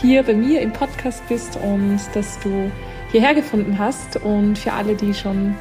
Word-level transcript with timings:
hier 0.00 0.22
bei 0.22 0.34
mir 0.34 0.60
im 0.60 0.72
Podcast 0.72 1.26
bist 1.28 1.56
und 1.56 2.00
dass 2.14 2.38
du 2.40 2.70
hierher 3.10 3.34
gefunden 3.34 3.78
hast. 3.78 4.16
Und 4.16 4.58
für 4.58 4.72
alle, 4.72 4.94
die 4.94 5.14
schon 5.14 5.54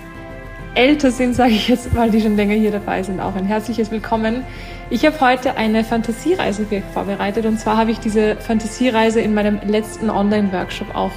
älter 0.76 1.12
sind, 1.12 1.36
sage 1.36 1.52
ich 1.52 1.68
jetzt 1.68 1.94
mal, 1.94 2.10
die 2.10 2.22
schon 2.22 2.36
länger 2.36 2.54
hier 2.54 2.72
dabei 2.72 3.04
sind, 3.04 3.20
auch 3.20 3.36
ein 3.36 3.46
herzliches 3.46 3.92
Willkommen. 3.92 4.44
Ich 4.90 5.06
habe 5.06 5.20
heute 5.20 5.58
eine 5.58 5.84
Fantasiereise 5.84 6.66
für 6.66 6.78
euch 6.78 6.84
vorbereitet 6.94 7.46
und 7.46 7.60
zwar 7.60 7.78
habe 7.78 7.92
ich 7.92 8.00
diese 8.00 8.36
Fantasiereise 8.38 9.20
in 9.20 9.34
meinem 9.34 9.60
letzten 9.68 10.10
Online-Workshop 10.10 10.96
auch 10.96 11.12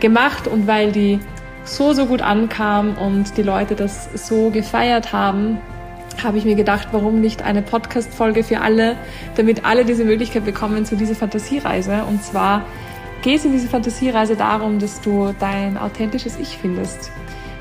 gemacht 0.00 0.48
und 0.48 0.66
weil 0.66 0.92
die 0.92 1.20
so, 1.64 1.92
so 1.92 2.06
gut 2.06 2.22
ankam 2.22 2.96
und 2.96 3.36
die 3.36 3.42
Leute 3.42 3.76
das 3.76 4.08
so 4.26 4.50
gefeiert 4.50 5.12
haben, 5.12 5.58
habe 6.22 6.38
ich 6.38 6.44
mir 6.44 6.54
gedacht, 6.54 6.88
warum 6.92 7.20
nicht 7.20 7.42
eine 7.42 7.62
Podcast-Folge 7.62 8.44
für 8.44 8.60
alle, 8.60 8.96
damit 9.36 9.64
alle 9.64 9.84
diese 9.84 10.04
Möglichkeit 10.04 10.44
bekommen 10.44 10.84
zu 10.84 10.96
dieser 10.96 11.14
Fantasiereise. 11.14 12.04
Und 12.08 12.22
zwar 12.22 12.64
geht 13.22 13.38
es 13.38 13.44
in 13.44 13.52
dieser 13.52 13.68
Fantasiereise 13.68 14.36
darum, 14.36 14.78
dass 14.78 15.00
du 15.00 15.34
dein 15.38 15.78
authentisches 15.78 16.38
Ich 16.38 16.58
findest. 16.58 17.10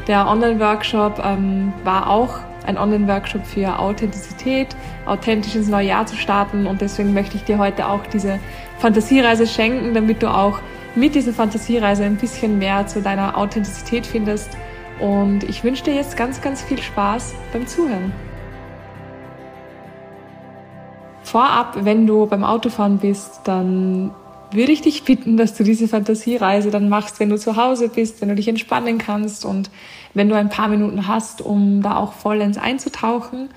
Der 0.08 0.28
Online-Workshop 0.28 1.22
ähm, 1.24 1.74
war 1.84 2.10
auch 2.10 2.40
ein 2.66 2.78
Online-Workshop 2.78 3.46
für 3.46 3.80
Authentizität, 3.80 4.68
authentisch 5.06 5.56
ins 5.56 5.68
neue 5.68 5.88
Jahr 5.88 6.06
zu 6.06 6.16
starten. 6.16 6.68
Und 6.68 6.82
deswegen 6.82 7.14
möchte 7.14 7.38
ich 7.38 7.44
dir 7.44 7.58
heute 7.58 7.88
auch 7.88 8.06
diese 8.08 8.40
Fantasiereise 8.80 9.48
schenken, 9.48 9.94
damit 9.94 10.22
du 10.22 10.28
auch 10.28 10.60
mit 10.96 11.16
dieser 11.16 11.34
Fantasiereise 11.34 12.04
ein 12.04 12.18
bisschen 12.18 12.58
mehr 12.60 12.88
zu 12.88 13.02
deiner 13.02 13.38
Authentizität 13.38 14.06
findest. 14.06 14.58
Und 15.00 15.44
ich 15.44 15.64
wünsche 15.64 15.84
dir 15.84 15.96
jetzt 15.96 16.18
ganz, 16.18 16.42
ganz 16.42 16.62
viel 16.62 16.82
Spaß 16.82 17.34
beim 17.54 17.66
Zuhören. 17.66 18.12
Vorab, 21.32 21.86
wenn 21.86 22.08
du 22.08 22.26
beim 22.26 22.44
Autofahren 22.44 22.98
bist, 22.98 23.40
dann 23.46 24.12
würde 24.52 24.74
ich 24.74 24.82
dich 24.82 25.04
bitten, 25.04 25.38
dass 25.38 25.54
du 25.54 25.64
diese 25.64 25.88
Fantasiereise 25.88 26.72
dann 26.72 26.90
machst, 26.90 27.22
wenn 27.22 27.30
du 27.30 27.38
zu 27.38 27.56
Hause 27.56 27.88
bist, 27.88 28.20
wenn 28.20 28.28
du 28.28 28.36
dich 28.36 28.50
entspannen 28.50 28.98
kannst 28.98 29.46
und 29.46 29.70
wenn 30.14 30.28
du 30.28 30.36
ein 30.36 30.50
paar 30.50 30.68
Minuten 30.68 31.08
hast, 31.08 31.42
um 31.42 31.82
da 31.82 31.96
auch 31.96 32.12
vollends 32.12 32.58
einzutauchen. 32.58 33.48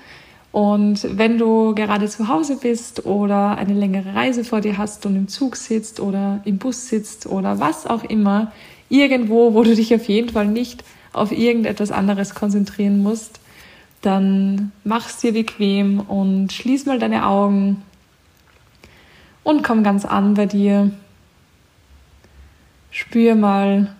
Und 0.53 1.17
wenn 1.17 1.37
du 1.37 1.75
gerade 1.75 2.07
zu 2.07 2.29
Hause 2.29 2.55
bist 2.61 3.05
oder 3.05 3.57
eine 3.57 3.73
längere 3.73 4.15
Reise 4.15 4.45
vor 4.45 4.61
dir 4.61 4.77
hast 4.77 5.05
und 5.05 5.17
im 5.17 5.27
Zug 5.27 5.57
sitzt 5.57 5.99
oder 5.99 6.39
im 6.45 6.59
Bus 6.59 6.87
sitzt 6.87 7.27
oder 7.27 7.59
was 7.59 7.85
auch 7.85 8.05
immer, 8.05 8.53
irgendwo, 8.87 9.53
wo 9.53 9.63
du 9.63 9.75
dich 9.75 9.93
auf 9.93 10.07
jeden 10.07 10.29
Fall 10.29 10.47
nicht 10.47 10.85
auf 11.11 11.33
irgendetwas 11.33 11.91
anderes 11.91 12.35
konzentrieren 12.35 13.03
musst, 13.03 13.41
dann 14.05 14.71
mach's 14.83 15.17
dir 15.17 15.33
bequem 15.33 15.99
und 15.99 16.53
schließ 16.53 16.85
mal 16.85 16.99
deine 16.99 17.25
Augen 17.25 17.83
und 19.43 19.63
komm 19.63 19.83
ganz 19.83 20.05
an 20.05 20.35
bei 20.35 20.45
dir. 20.45 20.91
Spür 22.91 23.35
mal 23.35 23.95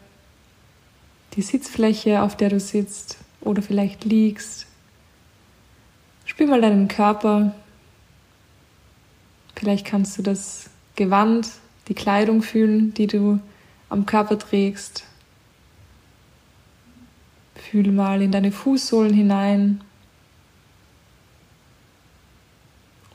die 1.34 1.42
Sitzfläche, 1.42 2.22
auf 2.22 2.38
der 2.38 2.50
du 2.50 2.60
sitzt 2.60 3.18
oder 3.42 3.62
vielleicht 3.62 4.06
liegst. 4.06 4.68
Spür 6.26 6.48
mal 6.48 6.62
deinen 6.62 6.88
Körper. 6.88 7.54
Vielleicht 9.56 9.86
kannst 9.86 10.18
du 10.18 10.22
das 10.22 10.70
Gewand, 10.96 11.50
die 11.88 11.94
Kleidung 11.94 12.42
fühlen, 12.42 12.94
die 12.94 13.08
du 13.08 13.40
am 13.90 14.06
Körper 14.06 14.40
trägst. 14.40 15.06
Fühl 17.56 17.92
mal 17.92 18.22
in 18.22 18.32
deine 18.32 18.52
Fußsohlen 18.52 19.14
hinein. 19.14 19.82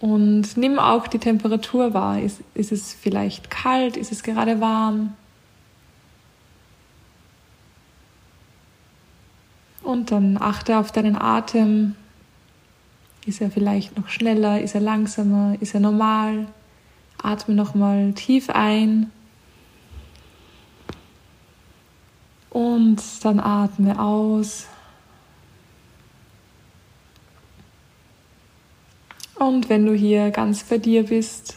Und 0.00 0.56
nimm 0.56 0.78
auch 0.78 1.06
die 1.06 1.18
Temperatur 1.18 1.92
wahr. 1.92 2.20
Ist, 2.20 2.40
ist 2.54 2.72
es 2.72 2.94
vielleicht 2.94 3.50
kalt? 3.50 3.96
Ist 3.96 4.12
es 4.12 4.22
gerade 4.22 4.60
warm? 4.60 5.14
Und 9.82 10.10
dann 10.10 10.38
achte 10.40 10.78
auf 10.78 10.90
deinen 10.90 11.20
Atem. 11.20 11.96
Ist 13.26 13.42
er 13.42 13.50
vielleicht 13.50 13.98
noch 13.98 14.08
schneller? 14.08 14.62
Ist 14.62 14.74
er 14.74 14.80
langsamer? 14.80 15.56
Ist 15.60 15.74
er 15.74 15.80
normal? 15.80 16.46
Atme 17.22 17.54
nochmal 17.54 18.12
tief 18.14 18.48
ein. 18.48 19.10
Und 22.48 23.02
dann 23.22 23.38
atme 23.38 24.00
aus. 24.00 24.66
Und 29.40 29.70
wenn 29.70 29.86
du 29.86 29.94
hier 29.94 30.30
ganz 30.32 30.64
bei 30.64 30.76
dir 30.76 31.04
bist, 31.04 31.56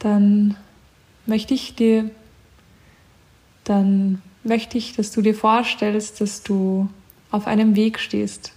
dann 0.00 0.56
möchte 1.24 1.54
ich 1.54 1.76
dir, 1.76 2.10
dann 3.62 4.20
möchte 4.42 4.76
ich, 4.76 4.96
dass 4.96 5.12
du 5.12 5.22
dir 5.22 5.36
vorstellst, 5.36 6.20
dass 6.20 6.42
du 6.42 6.88
auf 7.30 7.46
einem 7.46 7.76
Weg 7.76 8.00
stehst. 8.00 8.52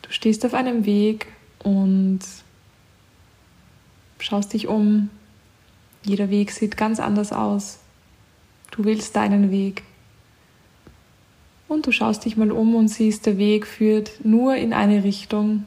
Du 0.00 0.10
stehst 0.10 0.46
auf 0.46 0.54
einem 0.54 0.86
Weg 0.86 1.26
und 1.62 2.20
schaust 4.18 4.54
dich 4.54 4.66
um. 4.66 5.10
Jeder 6.04 6.30
Weg 6.30 6.52
sieht 6.52 6.78
ganz 6.78 7.00
anders 7.00 7.34
aus. 7.34 7.80
Du 8.70 8.84
willst 8.84 9.14
deinen 9.14 9.50
Weg. 9.50 9.82
Und 11.72 11.86
du 11.86 11.90
schaust 11.90 12.26
dich 12.26 12.36
mal 12.36 12.52
um 12.52 12.74
und 12.74 12.88
siehst, 12.88 13.24
der 13.24 13.38
Weg 13.38 13.66
führt 13.66 14.26
nur 14.26 14.56
in 14.56 14.74
eine 14.74 15.04
Richtung. 15.04 15.66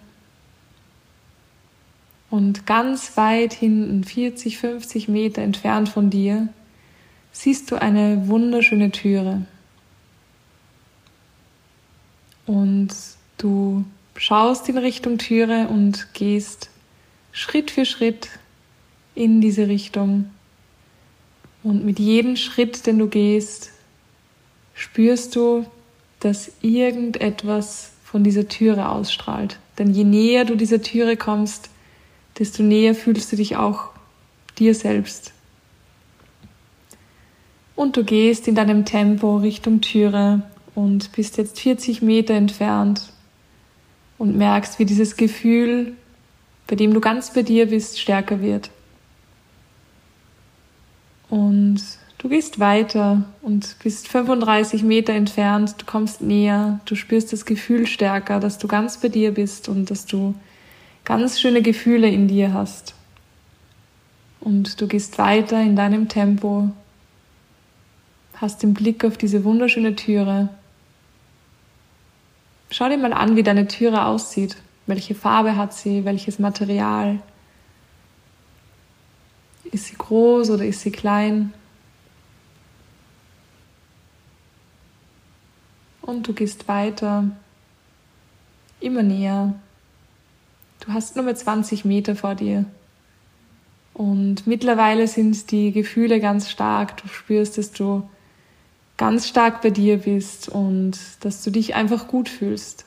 Und 2.29 2.67
ganz 2.67 3.17
weit 3.17 3.53
hinten, 3.53 4.03
40, 4.03 4.59
50 4.59 5.07
Meter 5.07 5.41
entfernt 5.41 5.89
von 5.89 6.11
dir, 6.11 6.49
siehst 7.31 7.71
du 7.71 7.81
eine 7.81 8.27
wunderschöne 8.27 8.91
Türe. 8.91 9.47
Und 12.45 12.89
du 13.39 13.83
schaust 14.15 14.69
in 14.69 14.77
Richtung 14.77 15.17
Türe 15.17 15.69
und 15.69 16.13
gehst 16.13 16.69
Schritt 17.31 17.71
für 17.71 17.85
Schritt 17.85 18.29
in 19.15 19.41
diese 19.41 19.67
Richtung. 19.69 20.29
Und 21.63 21.83
mit 21.83 21.97
jedem 21.97 22.35
Schritt, 22.35 22.85
den 22.85 22.99
du 22.99 23.07
gehst, 23.07 23.71
spürst 24.75 25.35
du, 25.35 25.65
dass 26.25 26.51
irgendetwas 26.61 27.91
von 28.03 28.23
dieser 28.23 28.47
Türe 28.47 28.89
ausstrahlt. 28.89 29.59
Denn 29.77 29.93
je 29.93 30.03
näher 30.03 30.43
du 30.43 30.55
dieser 30.55 30.81
Türe 30.81 31.17
kommst, 31.17 31.69
desto 32.39 32.63
näher 32.63 32.95
fühlst 32.95 33.31
du 33.31 33.35
dich 33.35 33.57
auch 33.57 33.91
dir 34.57 34.73
selbst. 34.73 35.33
Und 37.75 37.95
du 37.95 38.03
gehst 38.03 38.47
in 38.47 38.55
deinem 38.55 38.85
Tempo 38.85 39.37
Richtung 39.37 39.81
Türe 39.81 40.41
und 40.73 41.11
bist 41.11 41.37
jetzt 41.37 41.59
40 41.59 42.01
Meter 42.01 42.33
entfernt 42.33 43.13
und 44.17 44.35
merkst, 44.35 44.79
wie 44.79 44.85
dieses 44.85 45.17
Gefühl, 45.17 45.93
bei 46.65 46.75
dem 46.75 46.91
du 46.91 47.01
ganz 47.01 47.33
bei 47.33 47.43
dir 47.43 47.67
bist, 47.67 47.99
stärker 47.99 48.41
wird. 48.41 48.71
Und 51.29 51.83
Du 52.25 52.29
gehst 52.29 52.59
weiter 52.59 53.23
und 53.43 53.75
bist 53.83 54.07
35 54.07 54.81
Meter 54.81 55.13
entfernt, 55.13 55.75
du 55.77 55.85
kommst 55.85 56.21
näher, 56.21 56.79
du 56.85 56.95
spürst 56.95 57.31
das 57.31 57.45
Gefühl 57.45 57.85
stärker, 57.85 58.39
dass 58.39 58.57
du 58.57 58.67
ganz 58.67 58.99
bei 58.99 59.09
dir 59.09 59.31
bist 59.31 59.69
und 59.69 59.91
dass 59.91 60.07
du 60.07 60.33
ganz 61.03 61.39
schöne 61.39 61.61
Gefühle 61.61 62.09
in 62.09 62.27
dir 62.27 62.51
hast. 62.51 62.95
Und 64.39 64.81
du 64.81 64.87
gehst 64.87 65.19
weiter 65.19 65.61
in 65.61 65.75
deinem 65.75 66.09
Tempo, 66.09 66.71
hast 68.37 68.63
den 68.63 68.73
Blick 68.73 69.05
auf 69.05 69.17
diese 69.17 69.43
wunderschöne 69.43 69.95
Türe. 69.95 70.49
Schau 72.71 72.89
dir 72.89 72.97
mal 72.97 73.13
an, 73.13 73.35
wie 73.35 73.43
deine 73.43 73.67
Türe 73.67 74.03
aussieht. 74.03 74.57
Welche 74.87 75.13
Farbe 75.13 75.57
hat 75.57 75.75
sie? 75.75 76.05
Welches 76.05 76.39
Material? 76.39 77.19
Ist 79.65 79.85
sie 79.85 79.95
groß 79.95 80.49
oder 80.49 80.65
ist 80.65 80.81
sie 80.81 80.91
klein? 80.91 81.53
Und 86.05 86.27
du 86.27 86.33
gehst 86.33 86.67
weiter, 86.67 87.31
immer 88.79 89.01
näher. 89.01 89.55
Du 90.81 90.93
hast 90.93 91.15
nur 91.15 91.25
mehr 91.25 91.35
20 91.35 91.83
Meter 91.83 92.15
vor 92.15 92.35
dir. 92.35 92.65
Und 93.95 94.45
mittlerweile 94.45 95.07
sind 95.07 95.49
die 95.49 95.71
Gefühle 95.71 96.19
ganz 96.19 96.51
stark. 96.51 96.97
Du 96.97 97.07
spürst, 97.07 97.57
dass 97.57 97.71
du 97.71 98.07
ganz 98.97 99.27
stark 99.27 99.63
bei 99.63 99.71
dir 99.71 99.97
bist 99.97 100.47
und 100.47 100.99
dass 101.21 101.43
du 101.43 101.49
dich 101.49 101.73
einfach 101.73 102.07
gut 102.07 102.29
fühlst. 102.29 102.85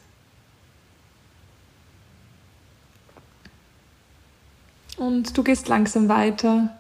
Und 4.97 5.37
du 5.37 5.43
gehst 5.43 5.67
langsam 5.67 6.09
weiter 6.09 6.79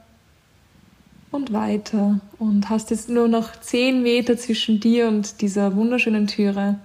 und 1.30 1.52
weiter 1.52 2.20
und 2.38 2.70
hast 2.70 2.90
jetzt 2.90 3.08
nur 3.08 3.28
noch 3.28 3.60
zehn 3.60 4.02
Meter 4.02 4.36
zwischen 4.36 4.80
dir 4.80 5.08
und 5.08 5.40
dieser 5.40 5.76
wunderschönen 5.76 6.26
Türe. 6.26 6.78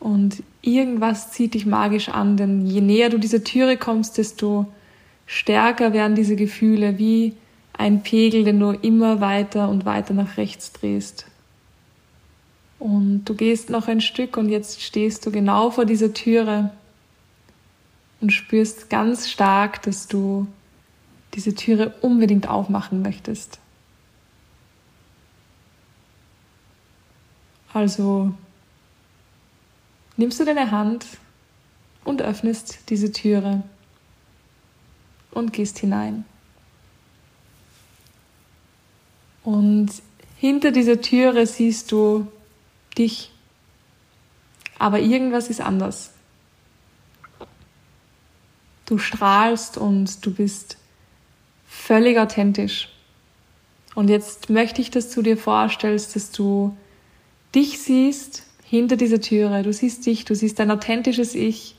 Und 0.00 0.42
irgendwas 0.60 1.32
zieht 1.32 1.54
dich 1.54 1.64
magisch 1.64 2.10
an, 2.10 2.36
denn 2.36 2.66
je 2.66 2.82
näher 2.82 3.08
du 3.08 3.18
dieser 3.18 3.42
Türe 3.42 3.78
kommst, 3.78 4.18
desto 4.18 4.66
stärker 5.26 5.92
werden 5.94 6.14
diese 6.14 6.36
Gefühle 6.36 6.98
wie 6.98 7.34
ein 7.76 8.02
Pegel, 8.02 8.44
den 8.44 8.60
du 8.60 8.70
immer 8.70 9.20
weiter 9.20 9.68
und 9.68 9.86
weiter 9.86 10.12
nach 10.12 10.36
rechts 10.36 10.72
drehst. 10.72 11.26
Und 12.78 13.24
du 13.24 13.34
gehst 13.34 13.70
noch 13.70 13.88
ein 13.88 14.02
Stück 14.02 14.36
und 14.36 14.50
jetzt 14.50 14.82
stehst 14.82 15.24
du 15.24 15.30
genau 15.30 15.70
vor 15.70 15.86
dieser 15.86 16.12
Türe 16.12 16.70
und 18.20 18.32
spürst 18.32 18.90
ganz 18.90 19.28
stark, 19.28 19.82
dass 19.82 20.06
du 20.06 20.46
diese 21.34 21.54
Türe 21.54 21.94
unbedingt 22.00 22.48
aufmachen 22.48 23.02
möchtest. 23.02 23.58
Also 27.72 28.32
nimmst 30.16 30.38
du 30.38 30.44
deine 30.44 30.70
Hand 30.70 31.06
und 32.04 32.22
öffnest 32.22 32.88
diese 32.88 33.10
Türe 33.10 33.62
und 35.32 35.52
gehst 35.52 35.78
hinein. 35.80 36.24
Und 39.42 39.90
hinter 40.36 40.70
dieser 40.70 41.00
Türe 41.00 41.46
siehst 41.46 41.90
du 41.90 42.28
dich, 42.96 43.32
aber 44.78 45.00
irgendwas 45.00 45.50
ist 45.50 45.60
anders. 45.60 46.13
Du 48.94 48.98
strahlst 48.98 49.76
und 49.76 50.24
du 50.24 50.32
bist 50.32 50.76
völlig 51.66 52.16
authentisch. 52.16 52.90
Und 53.96 54.08
jetzt 54.08 54.50
möchte 54.50 54.80
ich, 54.80 54.92
dass 54.92 55.10
du 55.10 55.20
dir 55.20 55.36
vorstellst, 55.36 56.14
dass 56.14 56.30
du 56.30 56.76
dich 57.56 57.80
siehst 57.80 58.44
hinter 58.62 58.94
dieser 58.94 59.20
Türe. 59.20 59.64
Du 59.64 59.72
siehst 59.72 60.06
dich, 60.06 60.24
du 60.24 60.36
siehst 60.36 60.60
dein 60.60 60.70
authentisches 60.70 61.34
Ich 61.34 61.74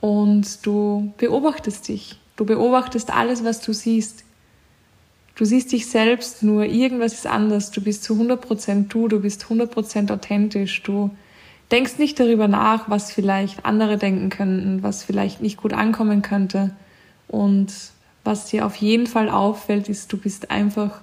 und 0.00 0.66
du 0.66 1.12
beobachtest 1.18 1.86
dich. 1.86 2.18
Du 2.34 2.44
beobachtest 2.44 3.12
alles, 3.12 3.44
was 3.44 3.60
du 3.60 3.72
siehst. 3.72 4.24
Du 5.36 5.44
siehst 5.44 5.70
dich 5.70 5.86
selbst, 5.86 6.42
nur 6.42 6.64
irgendwas 6.64 7.12
ist 7.12 7.28
anders. 7.28 7.70
Du 7.70 7.80
bist 7.80 8.02
zu 8.02 8.14
100% 8.14 8.88
du, 8.88 9.06
du 9.06 9.20
bist 9.20 9.44
100% 9.44 10.12
authentisch. 10.12 10.82
Du 10.82 11.10
denkst 11.70 11.98
nicht 11.98 12.18
darüber 12.20 12.48
nach, 12.48 12.88
was 12.88 13.12
vielleicht 13.12 13.64
andere 13.64 13.96
denken 13.96 14.30
könnten, 14.30 14.82
was 14.82 15.02
vielleicht 15.02 15.40
nicht 15.40 15.56
gut 15.56 15.72
ankommen 15.72 16.22
könnte. 16.22 16.74
Und 17.28 17.72
was 18.22 18.46
dir 18.46 18.66
auf 18.66 18.76
jeden 18.76 19.06
Fall 19.06 19.28
auffällt, 19.28 19.88
ist, 19.88 20.12
du 20.12 20.16
bist 20.16 20.50
einfach 20.50 21.00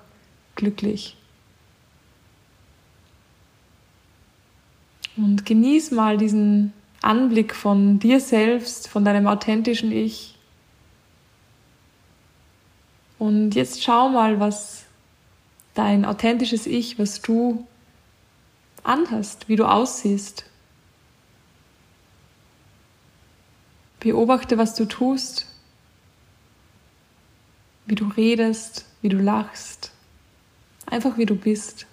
glücklich. 0.56 1.18
Und 5.18 5.46
genieß 5.46 5.92
mal 5.92 6.18
diesen 6.18 6.74
Anblick 7.02 7.56
von 7.56 8.00
dir 8.00 8.20
selbst, 8.20 8.88
von 8.88 9.04
deinem 9.04 9.28
authentischen 9.28 9.92
Ich. 9.92 10.38
Und 13.20 13.54
jetzt 13.54 13.84
schau 13.84 14.10
mal, 14.10 14.40
was 14.40 14.86
dein 15.74 16.06
authentisches 16.06 16.66
Ich, 16.66 16.98
was 16.98 17.22
du 17.22 17.68
anhast, 18.84 19.48
wie 19.48 19.56
du 19.56 19.66
aussiehst. 19.66 20.46
Beobachte, 24.02 24.58
was 24.58 24.74
du 24.74 24.86
tust, 24.86 25.46
wie 27.86 27.94
du 27.94 28.08
redest, 28.08 28.86
wie 29.04 29.10
du 29.10 29.18
lachst, 29.18 29.92
einfach 30.88 31.20
wie 31.20 31.28
du 31.28 31.36
bist. 31.36 31.86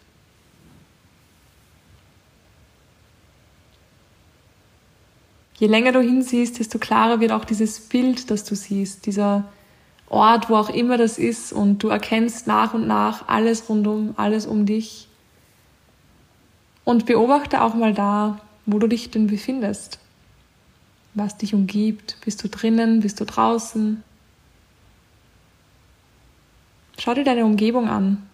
Je 5.59 5.67
länger 5.67 5.93
du 5.93 6.01
hinsiehst, 6.01 6.59
desto 6.59 6.79
klarer 6.79 7.21
wird 7.21 7.33
auch 7.33 7.45
dieses 7.45 7.79
Bild, 7.79 8.31
das 8.31 8.45
du 8.45 8.55
siehst, 8.55 9.05
dieser 9.05 9.45
Ort, 10.09 10.49
wo 10.49 10.57
auch 10.57 10.71
immer 10.71 10.97
das 10.97 11.19
ist, 11.19 11.53
und 11.53 11.83
du 11.83 11.89
erkennst 11.89 12.47
nach 12.47 12.73
und 12.73 12.87
nach 12.87 13.29
alles 13.29 13.69
rundum, 13.69 14.15
alles 14.17 14.47
um 14.47 14.65
dich. 14.65 15.09
Und 16.85 17.05
beobachte 17.05 17.61
auch 17.61 17.75
mal 17.75 17.93
da, 17.93 18.41
wo 18.65 18.79
du 18.79 18.87
dich 18.87 19.11
denn 19.11 19.27
befindest 19.27 19.99
was 21.15 21.37
dich 21.37 21.55
umgibt. 21.55 22.17
Bist 22.25 22.43
du 22.43 22.49
drinnen? 22.49 23.01
Bist 23.01 23.21
du 23.21 23.25
draußen? 23.25 24.03
Schau 26.99 27.15
dir 27.15 27.25
deine 27.25 27.45
Umgebung 27.45 27.89
an, 27.89 28.29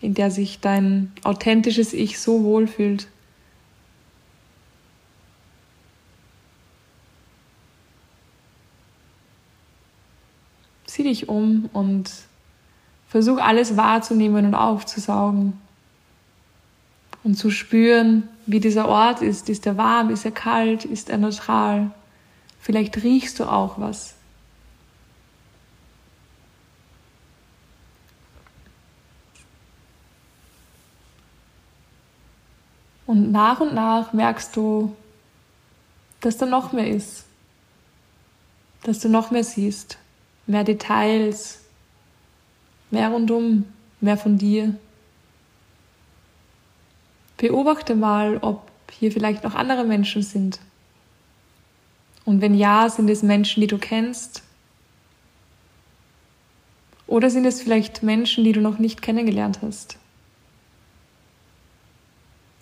in 0.00 0.14
der 0.14 0.30
sich 0.30 0.60
dein 0.60 1.12
authentisches 1.24 1.92
Ich 1.92 2.18
so 2.18 2.42
wohlfühlt. 2.42 3.08
Sieh 10.86 11.04
dich 11.04 11.28
um 11.28 11.70
und 11.72 12.10
versuch 13.08 13.38
alles 13.38 13.76
wahrzunehmen 13.76 14.46
und 14.46 14.54
aufzusaugen 14.54 15.52
und 17.22 17.36
zu 17.36 17.50
spüren, 17.50 18.28
wie 18.46 18.58
dieser 18.58 18.88
Ort 18.88 19.22
ist. 19.22 19.48
Ist 19.48 19.66
er 19.66 19.76
warm? 19.76 20.10
Ist 20.10 20.24
er 20.24 20.30
kalt? 20.30 20.84
Ist 20.84 21.08
er 21.08 21.18
neutral? 21.18 21.92
Vielleicht 22.60 23.02
riechst 23.02 23.38
du 23.38 23.44
auch 23.44 23.78
was. 23.78 24.14
Und 33.06 33.32
nach 33.32 33.60
und 33.60 33.72
nach 33.74 34.12
merkst 34.12 34.54
du, 34.54 34.94
dass 36.20 36.36
da 36.36 36.44
noch 36.44 36.72
mehr 36.72 36.88
ist, 36.88 37.24
dass 38.82 38.98
du 38.98 39.08
noch 39.08 39.30
mehr 39.30 39.44
siehst, 39.44 39.96
mehr 40.46 40.62
Details, 40.62 41.60
mehr 42.90 43.08
rundum, 43.08 43.64
mehr 44.00 44.18
von 44.18 44.36
dir. 44.36 44.74
Beobachte 47.38 47.94
mal, 47.94 48.38
ob 48.38 48.70
hier 48.90 49.10
vielleicht 49.10 49.42
noch 49.42 49.54
andere 49.54 49.84
Menschen 49.84 50.22
sind, 50.22 50.58
und 52.28 52.42
wenn 52.42 52.54
ja, 52.54 52.90
sind 52.90 53.08
es 53.08 53.22
Menschen, 53.22 53.62
die 53.62 53.66
du 53.66 53.78
kennst? 53.78 54.42
Oder 57.06 57.30
sind 57.30 57.46
es 57.46 57.62
vielleicht 57.62 58.02
Menschen, 58.02 58.44
die 58.44 58.52
du 58.52 58.60
noch 58.60 58.78
nicht 58.78 59.00
kennengelernt 59.00 59.60
hast? 59.62 59.96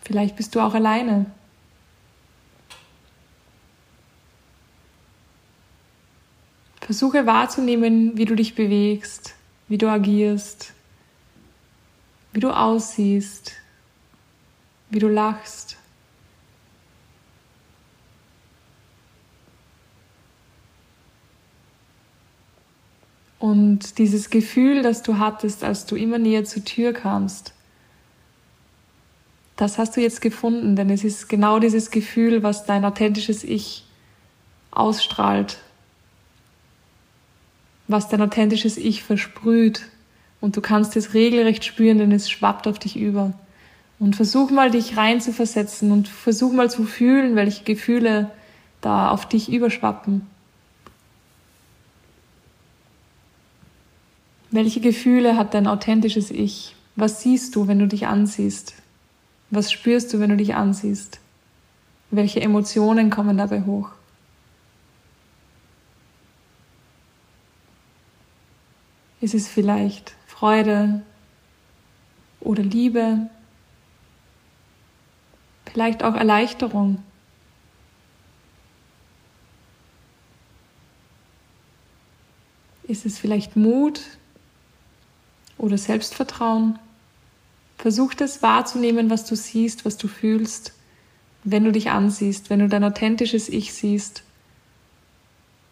Vielleicht 0.02 0.37
bist 0.37 0.54
du 0.54 0.61
auch 0.61 0.73
alleine. 0.73 1.26
Versuche 6.80 7.26
wahrzunehmen, 7.26 8.16
wie 8.16 8.25
du 8.25 8.37
dich 8.37 8.54
bewegst, 8.54 9.35
wie 9.66 9.78
du 9.78 9.88
agierst, 9.88 10.75
wie 12.32 12.38
du 12.38 12.50
aussiehst, 12.52 13.50
wie 14.90 15.00
du 15.00 15.08
lachst. 15.08 15.76
Und 23.38 23.98
dieses 23.98 24.30
Gefühl, 24.30 24.82
das 24.82 25.02
du 25.02 25.18
hattest, 25.18 25.62
als 25.62 25.86
du 25.86 25.96
immer 25.96 26.18
näher 26.18 26.44
zur 26.44 26.64
Tür 26.64 26.92
kamst, 26.92 27.52
das 29.56 29.78
hast 29.78 29.96
du 29.96 30.02
jetzt 30.02 30.20
gefunden, 30.20 30.76
denn 30.76 30.90
es 30.90 31.02
ist 31.02 31.28
genau 31.28 31.58
dieses 31.58 31.90
Gefühl, 31.90 32.42
was 32.42 32.66
dein 32.66 32.84
authentisches 32.84 33.42
Ich 33.42 33.84
ausstrahlt, 34.70 35.58
was 37.88 38.08
dein 38.08 38.20
authentisches 38.20 38.76
Ich 38.76 39.02
versprüht. 39.02 39.82
Und 40.40 40.56
du 40.56 40.60
kannst 40.60 40.94
es 40.96 41.14
regelrecht 41.14 41.64
spüren, 41.64 41.96
denn 41.98 42.12
es 42.12 42.30
schwappt 42.30 42.68
auf 42.68 42.78
dich 42.78 42.96
über. 42.98 43.32
Und 43.98 44.14
versuch 44.14 44.50
mal, 44.50 44.70
dich 44.70 44.98
rein 44.98 45.22
zu 45.22 45.32
versetzen 45.32 45.90
und 45.90 46.08
versuch 46.08 46.52
mal 46.52 46.70
zu 46.70 46.84
fühlen, 46.84 47.34
welche 47.34 47.64
Gefühle 47.64 48.30
da 48.82 49.10
auf 49.10 49.26
dich 49.26 49.50
überschwappen. 49.50 50.26
Welche 54.50 54.80
Gefühle 54.80 55.36
hat 55.36 55.54
dein 55.54 55.66
authentisches 55.66 56.30
Ich? 56.30 56.74
Was 56.94 57.22
siehst 57.22 57.56
du, 57.56 57.68
wenn 57.68 57.78
du 57.78 57.88
dich 57.88 58.06
ansiehst? 58.06 58.74
Was 59.50 59.72
spürst 59.72 60.12
du, 60.12 60.20
wenn 60.20 60.30
du 60.30 60.36
dich 60.36 60.54
ansiehst? 60.54 61.20
Welche 62.10 62.40
Emotionen 62.40 63.10
kommen 63.10 63.36
dabei 63.36 63.62
hoch? 63.62 63.90
Ist 69.20 69.34
es 69.34 69.48
vielleicht 69.48 70.14
Freude 70.26 71.02
oder 72.40 72.62
Liebe? 72.62 73.28
Vielleicht 75.72 76.04
auch 76.04 76.14
Erleichterung? 76.14 77.02
Ist 82.84 83.04
es 83.04 83.18
vielleicht 83.18 83.56
Mut 83.56 84.00
oder 85.58 85.78
Selbstvertrauen? 85.78 86.78
Versuch 87.78 88.14
das 88.14 88.42
wahrzunehmen, 88.42 89.10
was 89.10 89.25
du 89.25 89.36
siehst, 89.36 89.84
was 89.84 89.96
du 89.96 90.08
fühlst, 90.08 90.72
wenn 91.44 91.64
du 91.64 91.72
dich 91.72 91.90
ansiehst, 91.90 92.50
wenn 92.50 92.60
du 92.60 92.68
dein 92.68 92.84
authentisches 92.84 93.48
Ich 93.48 93.72
siehst, 93.72 94.22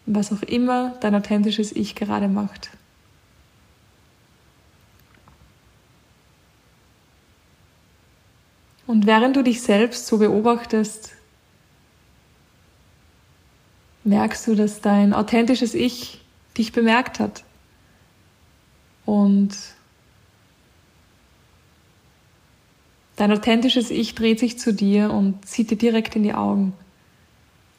was 0.05 0.31
auch 0.31 0.43
immer 0.43 0.95
dein 1.01 1.15
authentisches 1.15 1.71
Ich 1.71 1.95
gerade 1.95 2.27
macht. 2.27 2.69
Und 8.87 9.07
während 9.07 9.35
du 9.35 9.43
dich 9.43 9.61
selbst 9.61 10.05
so 10.05 10.19
beobachtest, 10.19 11.13
merkst 14.03 14.47
du, 14.47 14.55
dass 14.55 14.81
dein 14.81 15.13
authentisches 15.13 15.73
Ich 15.73 16.21
dich 16.57 16.71
bemerkt 16.71 17.19
hat. 17.19 17.43
Und 19.05 19.55
dein 23.15 23.31
authentisches 23.31 23.91
Ich 23.91 24.15
dreht 24.15 24.39
sich 24.39 24.57
zu 24.59 24.73
dir 24.73 25.11
und 25.11 25.45
sieht 25.47 25.71
dir 25.71 25.77
direkt 25.77 26.15
in 26.15 26.23
die 26.23 26.33
Augen. 26.33 26.73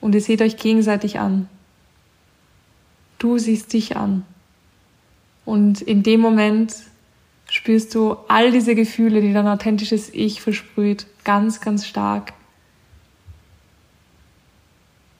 Und 0.00 0.14
ihr 0.14 0.20
seht 0.20 0.42
euch 0.42 0.56
gegenseitig 0.56 1.18
an. 1.18 1.48
Du 3.18 3.38
siehst 3.38 3.72
dich 3.72 3.96
an. 3.96 4.24
Und 5.44 5.80
in 5.80 6.02
dem 6.02 6.20
Moment 6.20 6.74
spürst 7.48 7.94
du 7.94 8.16
all 8.28 8.50
diese 8.50 8.74
Gefühle, 8.74 9.20
die 9.20 9.32
dein 9.32 9.46
authentisches 9.46 10.10
Ich 10.12 10.40
versprüht, 10.40 11.06
ganz, 11.24 11.60
ganz 11.60 11.86
stark. 11.86 12.34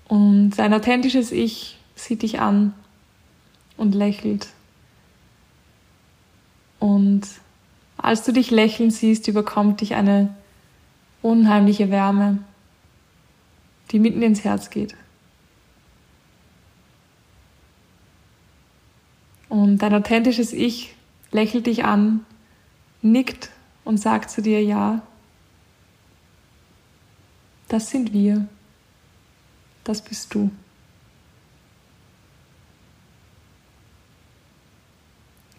Und 0.08 0.50
dein 0.56 0.74
authentisches 0.74 1.32
Ich 1.32 1.78
sieht 1.94 2.22
dich 2.22 2.40
an 2.40 2.74
und 3.76 3.94
lächelt. 3.94 4.48
Und 6.86 7.26
als 7.96 8.22
du 8.22 8.32
dich 8.32 8.52
lächeln 8.52 8.92
siehst, 8.92 9.26
überkommt 9.26 9.80
dich 9.80 9.96
eine 9.96 10.32
unheimliche 11.20 11.90
Wärme, 11.90 12.38
die 13.90 13.98
mitten 13.98 14.22
ins 14.22 14.44
Herz 14.44 14.70
geht. 14.70 14.94
Und 19.48 19.78
dein 19.78 19.94
authentisches 19.94 20.52
Ich 20.52 20.94
lächelt 21.32 21.66
dich 21.66 21.84
an, 21.84 22.24
nickt 23.02 23.50
und 23.84 23.98
sagt 23.98 24.30
zu 24.30 24.40
dir, 24.40 24.62
ja, 24.62 25.02
das 27.66 27.90
sind 27.90 28.12
wir, 28.12 28.46
das 29.82 30.02
bist 30.02 30.32
du. 30.32 30.52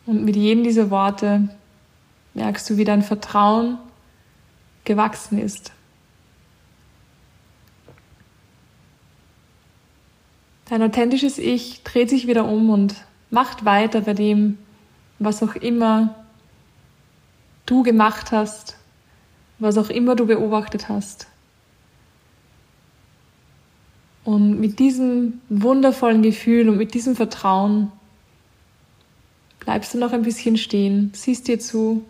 Und 0.08 0.24
mit 0.24 0.36
jedem 0.38 0.64
dieser 0.64 0.90
Worte 0.90 1.50
merkst 2.34 2.68
du, 2.70 2.78
wie 2.78 2.86
dein 2.86 3.04
Vertrauen 3.04 3.78
gewachsen 4.86 5.38
ist. 5.38 5.74
Dein 10.70 10.82
authentisches 10.82 11.38
Ich 11.38 11.84
dreht 11.84 12.10
sich 12.10 12.26
wieder 12.26 12.46
um 12.46 12.70
und 12.70 12.96
macht 13.30 13.66
weiter 13.66 14.02
bei 14.02 14.14
dem, 14.14 14.58
was 15.20 15.44
auch 15.44 15.56
immer 15.56 16.16
du 17.66 17.84
gemacht 17.84 18.32
hast, 18.32 18.78
was 19.60 19.78
auch 19.78 19.90
immer 19.90 20.16
du 20.16 20.26
beobachtet 20.26 20.88
hast. 20.88 21.28
Und 24.24 24.60
mit 24.60 24.80
diesem 24.80 25.42
wundervollen 25.50 26.22
Gefühl 26.22 26.70
und 26.70 26.78
mit 26.78 26.94
diesem 26.94 27.16
Vertrauen 27.16 27.92
bleibst 29.68 29.94
du 29.94 29.98
noch 29.98 30.14
ein 30.14 30.22
bisschen 30.22 30.56
stehen, 30.56 31.12
siehst 31.14 31.50
dir 31.50 31.60
zu. 31.60 32.06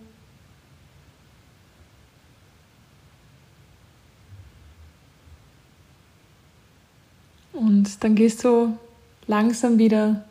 Und 7.53 8.03
dann 8.03 8.13
gehst 8.13 8.43
du 8.43 8.77
langsam 9.25 9.79
wieder 9.79 10.23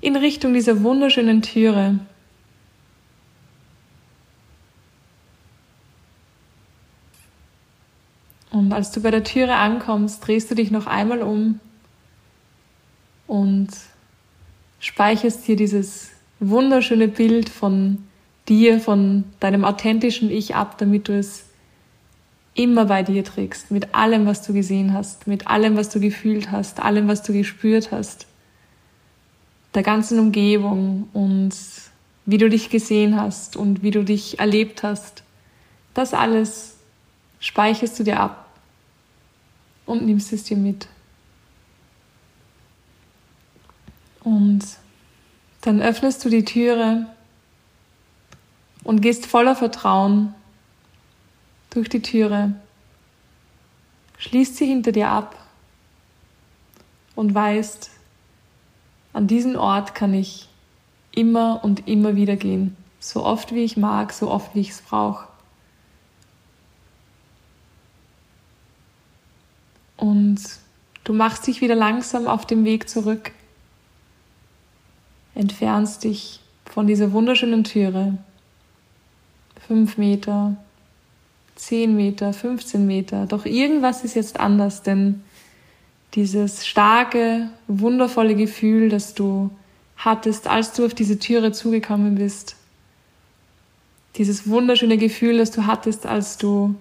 in 0.00 0.16
Richtung 0.16 0.54
dieser 0.54 0.82
wunderschönen 0.82 1.40
Türe. 1.40 2.00
Und 8.50 8.72
als 8.72 8.90
du 8.90 9.00
bei 9.00 9.12
der 9.12 9.22
Türe 9.22 9.54
ankommst, 9.54 10.26
drehst 10.26 10.50
du 10.50 10.56
dich 10.56 10.72
noch 10.72 10.88
einmal 10.88 11.22
um 11.22 11.60
und 13.28 13.68
speicherst 14.82 15.46
dir 15.46 15.54
dieses 15.56 16.10
wunderschöne 16.40 17.06
Bild 17.08 17.48
von 17.48 17.98
dir, 18.48 18.80
von 18.80 19.24
deinem 19.38 19.64
authentischen 19.64 20.28
Ich 20.28 20.56
ab, 20.56 20.76
damit 20.76 21.06
du 21.08 21.16
es 21.16 21.44
immer 22.54 22.86
bei 22.86 23.04
dir 23.04 23.24
trägst, 23.24 23.70
mit 23.70 23.94
allem, 23.94 24.26
was 24.26 24.42
du 24.42 24.52
gesehen 24.52 24.92
hast, 24.92 25.28
mit 25.28 25.46
allem, 25.46 25.76
was 25.76 25.88
du 25.88 26.00
gefühlt 26.00 26.50
hast, 26.50 26.80
allem, 26.80 27.06
was 27.06 27.22
du 27.22 27.32
gespürt 27.32 27.92
hast, 27.92 28.26
der 29.72 29.84
ganzen 29.84 30.18
Umgebung 30.18 31.08
und 31.12 31.54
wie 32.26 32.38
du 32.38 32.50
dich 32.50 32.68
gesehen 32.68 33.18
hast 33.18 33.56
und 33.56 33.84
wie 33.84 33.92
du 33.92 34.04
dich 34.04 34.40
erlebt 34.40 34.82
hast. 34.82 35.22
Das 35.94 36.12
alles 36.12 36.76
speicherst 37.38 37.98
du 38.00 38.02
dir 38.02 38.18
ab 38.18 38.48
und 39.86 40.04
nimmst 40.04 40.32
es 40.32 40.42
dir 40.42 40.56
mit. 40.56 40.88
Und 44.22 44.64
dann 45.62 45.80
öffnest 45.80 46.24
du 46.24 46.28
die 46.28 46.44
Türe 46.44 47.06
und 48.84 49.00
gehst 49.00 49.26
voller 49.26 49.56
Vertrauen 49.56 50.34
durch 51.70 51.88
die 51.88 52.02
Türe, 52.02 52.54
schließt 54.18 54.56
sie 54.56 54.66
hinter 54.66 54.92
dir 54.92 55.08
ab 55.08 55.36
und 57.14 57.34
weißt, 57.34 57.90
an 59.12 59.26
diesen 59.26 59.56
Ort 59.56 59.94
kann 59.94 60.14
ich 60.14 60.48
immer 61.12 61.62
und 61.62 61.88
immer 61.88 62.16
wieder 62.16 62.36
gehen, 62.36 62.76
so 62.98 63.24
oft 63.24 63.54
wie 63.54 63.64
ich 63.64 63.76
mag, 63.76 64.12
so 64.12 64.30
oft 64.30 64.54
wie 64.54 64.60
ich 64.60 64.70
es 64.70 64.82
brauche. 64.82 65.28
Und 69.96 70.40
du 71.04 71.12
machst 71.12 71.46
dich 71.46 71.60
wieder 71.60 71.74
langsam 71.74 72.26
auf 72.26 72.46
dem 72.46 72.64
Weg 72.64 72.88
zurück 72.88 73.32
entfernst 75.34 76.04
dich 76.04 76.40
von 76.66 76.86
dieser 76.86 77.12
wunderschönen 77.12 77.64
Türe. 77.64 78.18
Fünf 79.66 79.96
Meter, 79.98 80.56
zehn 81.54 81.94
Meter, 81.94 82.32
15 82.32 82.86
Meter. 82.86 83.26
Doch 83.26 83.46
irgendwas 83.46 84.04
ist 84.04 84.14
jetzt 84.14 84.40
anders, 84.40 84.82
denn 84.82 85.22
dieses 86.14 86.66
starke, 86.66 87.48
wundervolle 87.68 88.34
Gefühl, 88.34 88.88
das 88.88 89.14
du 89.14 89.50
hattest, 89.96 90.48
als 90.48 90.72
du 90.72 90.84
auf 90.84 90.94
diese 90.94 91.18
Türe 91.18 91.52
zugekommen 91.52 92.16
bist, 92.16 92.56
dieses 94.16 94.48
wunderschöne 94.48 94.98
Gefühl, 94.98 95.38
das 95.38 95.52
du 95.52 95.66
hattest, 95.66 96.06
als 96.06 96.36
du 96.36 96.74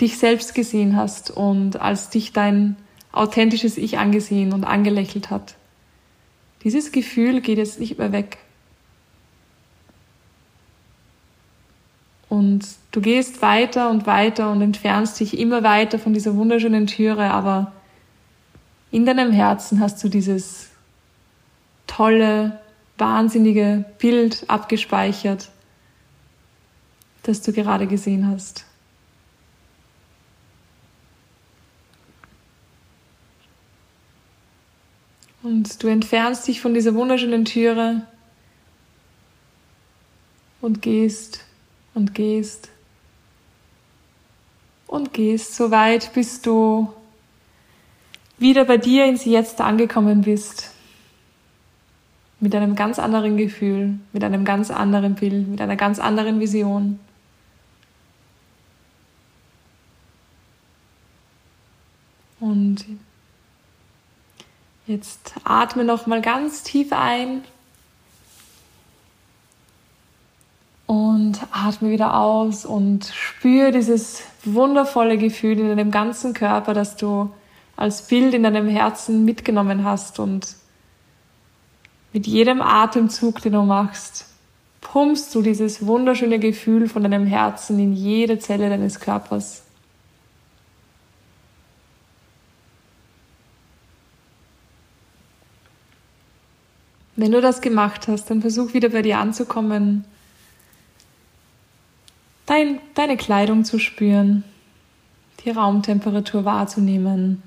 dich 0.00 0.18
selbst 0.18 0.54
gesehen 0.54 0.96
hast 0.96 1.30
und 1.30 1.80
als 1.80 2.08
dich 2.08 2.32
dein 2.32 2.76
authentisches 3.12 3.76
Ich 3.76 3.98
angesehen 3.98 4.52
und 4.52 4.64
angelächelt 4.64 5.30
hat. 5.30 5.54
Dieses 6.64 6.92
Gefühl 6.92 7.40
geht 7.40 7.58
jetzt 7.58 7.80
nicht 7.80 7.98
mehr 7.98 8.12
weg. 8.12 8.38
Und 12.28 12.66
du 12.92 13.00
gehst 13.00 13.42
weiter 13.42 13.90
und 13.90 14.06
weiter 14.06 14.50
und 14.50 14.62
entfernst 14.62 15.20
dich 15.20 15.38
immer 15.38 15.62
weiter 15.62 15.98
von 15.98 16.14
dieser 16.14 16.34
wunderschönen 16.34 16.86
Türe, 16.86 17.30
aber 17.30 17.72
in 18.90 19.04
deinem 19.04 19.32
Herzen 19.32 19.80
hast 19.80 20.02
du 20.02 20.08
dieses 20.08 20.70
tolle, 21.86 22.60
wahnsinnige 22.96 23.84
Bild 23.98 24.44
abgespeichert, 24.48 25.50
das 27.24 27.42
du 27.42 27.52
gerade 27.52 27.86
gesehen 27.86 28.28
hast. 28.28 28.64
Und 35.42 35.82
du 35.82 35.88
entfernst 35.88 36.46
dich 36.46 36.60
von 36.60 36.74
dieser 36.74 36.94
wunderschönen 36.94 37.44
Türe 37.44 38.06
und 40.60 40.82
gehst 40.82 41.44
und 41.94 42.14
gehst 42.14 42.68
und 44.86 45.12
gehst 45.12 45.56
so 45.56 45.70
weit, 45.70 46.12
bis 46.14 46.42
du 46.42 46.92
wieder 48.38 48.64
bei 48.64 48.76
dir 48.76 49.06
ins 49.06 49.24
Jetzt 49.24 49.60
angekommen 49.60 50.22
bist. 50.22 50.72
mit 52.42 52.56
einem 52.56 52.74
ganz 52.74 52.98
anderen 52.98 53.36
Gefühl, 53.36 54.00
mit 54.12 54.24
einem 54.24 54.44
ganz 54.44 54.72
anderen 54.72 55.14
Bild, 55.14 55.46
mit 55.46 55.60
einer 55.60 55.76
ganz 55.76 56.00
anderen 56.00 56.40
Vision. 56.40 56.98
Und 62.40 62.84
jetzt 64.86 65.34
atme 65.44 65.84
noch 65.84 66.06
mal 66.06 66.20
ganz 66.20 66.62
tief 66.62 66.92
ein 66.92 67.42
und 70.86 71.38
atme 71.52 71.90
wieder 71.90 72.18
aus 72.18 72.66
und 72.66 73.06
spüre 73.06 73.72
dieses 73.72 74.22
wundervolle 74.44 75.16
Gefühl 75.16 75.58
in 75.58 75.68
deinem 75.68 75.90
ganzen 75.90 76.34
Körper, 76.34 76.74
das 76.74 76.96
du 76.96 77.30
als 77.76 78.06
Bild 78.08 78.34
in 78.34 78.42
deinem 78.42 78.68
Herzen 78.68 79.24
mitgenommen 79.24 79.84
hast 79.84 80.18
und 80.18 80.56
mit 82.12 82.26
jedem 82.26 82.60
Atemzug, 82.60 83.40
den 83.40 83.54
du 83.54 83.62
machst, 83.62 84.26
pumpst 84.80 85.34
du 85.34 85.40
dieses 85.40 85.86
wunderschöne 85.86 86.38
Gefühl 86.38 86.88
von 86.88 87.02
deinem 87.02 87.24
Herzen 87.24 87.78
in 87.78 87.94
jede 87.94 88.38
Zelle 88.38 88.68
deines 88.68 89.00
Körpers. 89.00 89.62
Wenn 97.22 97.30
du 97.30 97.40
das 97.40 97.60
gemacht 97.60 98.08
hast, 98.08 98.30
dann 98.30 98.40
versuch 98.40 98.74
wieder 98.74 98.88
bei 98.88 99.00
dir 99.00 99.18
anzukommen, 99.18 100.04
dein, 102.46 102.80
deine 102.94 103.16
Kleidung 103.16 103.64
zu 103.64 103.78
spüren, 103.78 104.42
die 105.44 105.50
Raumtemperatur 105.50 106.44
wahrzunehmen, 106.44 107.44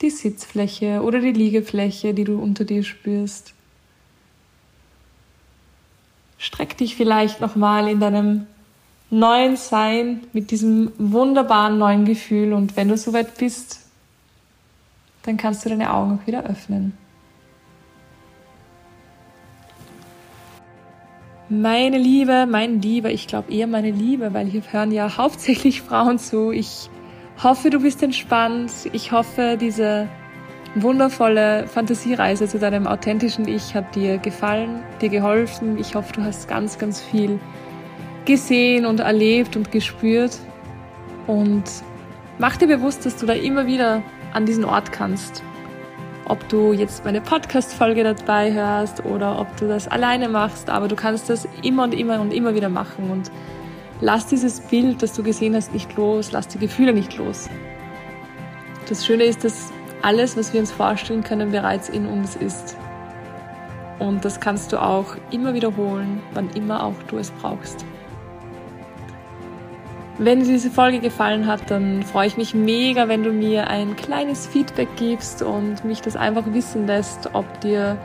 die 0.00 0.08
Sitzfläche 0.08 1.02
oder 1.02 1.20
die 1.20 1.32
Liegefläche, 1.32 2.14
die 2.14 2.24
du 2.24 2.40
unter 2.40 2.64
dir 2.64 2.82
spürst. 2.82 3.52
Streck 6.38 6.78
dich 6.78 6.96
vielleicht 6.96 7.42
nochmal 7.42 7.86
in 7.86 8.00
deinem 8.00 8.46
neuen 9.10 9.58
Sein 9.58 10.22
mit 10.32 10.50
diesem 10.50 10.90
wunderbaren 10.96 11.76
neuen 11.76 12.06
Gefühl 12.06 12.54
und 12.54 12.78
wenn 12.78 12.88
du 12.88 12.96
soweit 12.96 13.36
bist, 13.36 13.80
dann 15.24 15.36
kannst 15.36 15.66
du 15.66 15.68
deine 15.68 15.92
Augen 15.92 16.18
auch 16.18 16.26
wieder 16.26 16.44
öffnen. 16.44 16.94
Meine 21.52 21.98
Liebe, 21.98 22.46
mein 22.48 22.80
Lieber, 22.80 23.10
ich 23.10 23.26
glaube 23.26 23.52
eher 23.52 23.66
meine 23.66 23.90
Liebe, 23.90 24.32
weil 24.32 24.46
hier 24.46 24.62
hören 24.70 24.92
ja 24.92 25.16
hauptsächlich 25.16 25.82
Frauen 25.82 26.20
zu. 26.20 26.52
Ich 26.52 26.88
hoffe, 27.42 27.70
du 27.70 27.80
bist 27.80 28.04
entspannt. 28.04 28.70
Ich 28.92 29.10
hoffe, 29.10 29.56
diese 29.60 30.06
wundervolle 30.76 31.66
Fantasiereise 31.66 32.46
zu 32.46 32.60
deinem 32.60 32.86
authentischen 32.86 33.48
Ich 33.48 33.74
hat 33.74 33.96
dir 33.96 34.18
gefallen, 34.18 34.84
dir 35.00 35.08
geholfen. 35.08 35.76
Ich 35.76 35.96
hoffe, 35.96 36.12
du 36.12 36.22
hast 36.22 36.46
ganz, 36.46 36.78
ganz 36.78 37.02
viel 37.02 37.40
gesehen 38.26 38.86
und 38.86 39.00
erlebt 39.00 39.56
und 39.56 39.72
gespürt. 39.72 40.38
Und 41.26 41.64
mach 42.38 42.58
dir 42.58 42.68
bewusst, 42.68 43.04
dass 43.04 43.16
du 43.16 43.26
da 43.26 43.32
immer 43.32 43.66
wieder 43.66 44.04
an 44.32 44.46
diesen 44.46 44.64
Ort 44.64 44.92
kannst. 44.92 45.42
Ob 46.30 46.48
du 46.48 46.72
jetzt 46.72 47.04
meine 47.04 47.20
Podcast-Folge 47.20 48.04
dabei 48.04 48.52
hörst 48.52 49.04
oder 49.04 49.40
ob 49.40 49.56
du 49.56 49.66
das 49.66 49.88
alleine 49.88 50.28
machst, 50.28 50.70
aber 50.70 50.86
du 50.86 50.94
kannst 50.94 51.28
das 51.28 51.48
immer 51.64 51.82
und 51.82 51.92
immer 51.92 52.20
und 52.20 52.32
immer 52.32 52.54
wieder 52.54 52.68
machen 52.68 53.10
und 53.10 53.32
lass 54.00 54.26
dieses 54.26 54.60
Bild, 54.60 55.02
das 55.02 55.12
du 55.12 55.24
gesehen 55.24 55.56
hast, 55.56 55.74
nicht 55.74 55.96
los, 55.96 56.30
lass 56.30 56.46
die 56.46 56.58
Gefühle 56.58 56.92
nicht 56.92 57.16
los. 57.16 57.50
Das 58.88 59.04
Schöne 59.04 59.24
ist, 59.24 59.42
dass 59.42 59.72
alles, 60.02 60.36
was 60.36 60.52
wir 60.52 60.60
uns 60.60 60.70
vorstellen 60.70 61.24
können, 61.24 61.50
bereits 61.50 61.88
in 61.88 62.06
uns 62.06 62.36
ist. 62.36 62.76
Und 63.98 64.24
das 64.24 64.38
kannst 64.38 64.70
du 64.72 64.80
auch 64.80 65.16
immer 65.32 65.52
wiederholen, 65.52 66.22
wann 66.32 66.48
immer 66.50 66.84
auch 66.84 67.02
du 67.08 67.18
es 67.18 67.32
brauchst. 67.42 67.84
Wenn 70.22 70.40
dir 70.40 70.52
diese 70.52 70.70
Folge 70.70 71.00
gefallen 71.00 71.46
hat, 71.46 71.70
dann 71.70 72.02
freue 72.02 72.26
ich 72.26 72.36
mich 72.36 72.54
mega, 72.54 73.08
wenn 73.08 73.22
du 73.22 73.32
mir 73.32 73.68
ein 73.68 73.96
kleines 73.96 74.46
Feedback 74.46 74.88
gibst 74.96 75.40
und 75.40 75.82
mich 75.82 76.02
das 76.02 76.14
einfach 76.14 76.44
wissen 76.52 76.86
lässt, 76.86 77.30
ob 77.32 77.62
dir 77.62 77.96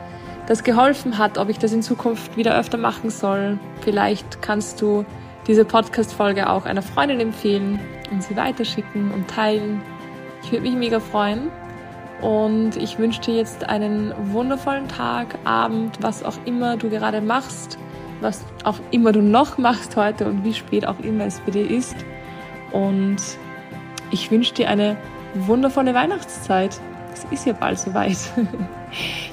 das 0.46 0.64
geholfen 0.64 1.18
hat, 1.18 1.36
ob 1.36 1.50
ich 1.50 1.58
das 1.58 1.74
in 1.74 1.82
Zukunft 1.82 2.38
wieder 2.38 2.58
öfter 2.58 2.78
machen 2.78 3.10
soll. 3.10 3.58
Vielleicht 3.82 4.40
kannst 4.40 4.80
du 4.80 5.04
diese 5.46 5.66
Podcast-Folge 5.66 6.48
auch 6.48 6.64
einer 6.64 6.80
Freundin 6.80 7.20
empfehlen 7.20 7.78
und 8.10 8.22
sie 8.22 8.34
weiterschicken 8.34 9.10
und 9.10 9.28
teilen. 9.28 9.82
Ich 10.42 10.50
würde 10.52 10.62
mich 10.62 10.74
mega 10.74 11.00
freuen. 11.00 11.50
Und 12.22 12.76
ich 12.76 12.98
wünsche 12.98 13.20
dir 13.20 13.34
jetzt 13.34 13.68
einen 13.68 14.14
wundervollen 14.32 14.88
Tag, 14.88 15.36
Abend, 15.44 15.98
was 16.00 16.22
auch 16.22 16.38
immer 16.46 16.78
du 16.78 16.88
gerade 16.88 17.20
machst, 17.20 17.76
was 18.20 18.44
auch 18.64 18.78
immer 18.90 19.12
du 19.12 19.22
noch 19.22 19.58
machst 19.58 19.96
heute 19.96 20.26
und 20.26 20.44
wie 20.44 20.54
spät 20.54 20.86
auch 20.86 20.98
immer 21.00 21.26
es 21.26 21.40
bei 21.40 21.52
dir 21.52 21.70
ist. 21.70 21.96
Und 22.72 23.18
ich 24.10 24.30
wünsche 24.30 24.54
dir 24.54 24.68
eine 24.68 24.96
wundervolle 25.34 25.94
Weihnachtszeit. 25.94 26.80
Es 27.12 27.26
ist 27.30 27.46
ja 27.46 27.52
bald 27.52 27.78
soweit. 27.78 28.16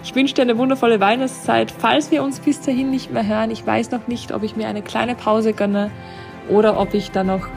Ich 0.04 0.14
wünsche 0.16 0.34
dir 0.34 0.42
eine 0.42 0.58
wundervolle 0.58 1.00
Weihnachtszeit. 1.00 1.72
Falls 1.72 2.12
wir 2.12 2.24
uns 2.24 2.40
bis 2.40 2.60
dahin 2.60 2.90
nicht 2.90 3.12
mehr 3.12 3.26
hören, 3.26 3.52
ich 3.52 3.66
weiß 3.66 3.92
noch 3.92 4.08
nicht, 4.08 4.34
ob 4.34 4.44
ich 4.44 4.56
mir 4.56 4.68
eine 4.68 4.82
kleine 4.82 5.16
Pause 5.16 5.54
gönne 5.54 5.92
oder 6.50 6.80
ob 6.80 6.94
ich 6.94 7.12
dann 7.12 7.28
noch 7.28 7.48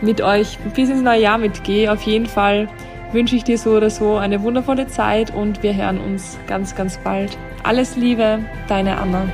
mit 0.00 0.20
euch 0.20 0.58
bis 0.74 0.90
ins 0.90 1.02
neue 1.02 1.20
Jahr 1.20 1.38
mitgehe. 1.38 1.90
Auf 1.90 2.02
jeden 2.02 2.26
Fall 2.26 2.68
wünsche 3.12 3.36
ich 3.36 3.44
dir 3.44 3.58
so 3.58 3.70
oder 3.70 3.90
so 3.90 4.16
eine 4.16 4.42
wundervolle 4.42 4.86
Zeit 4.86 5.34
und 5.34 5.62
wir 5.62 5.74
hören 5.74 5.98
uns 5.98 6.38
ganz, 6.46 6.74
ganz 6.74 6.98
bald. 6.98 7.36
Alles 7.62 7.96
Liebe, 7.96 8.40
deine 8.68 8.98
Anna. 8.98 9.26